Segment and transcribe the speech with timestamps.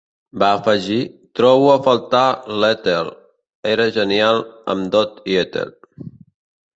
[0.43, 0.95] Va afegir,
[1.39, 2.21] "Trobo a faltar
[2.63, 3.11] l'Ethel,
[3.73, 4.41] era genial
[4.75, 5.75] amb Dot i Ethel".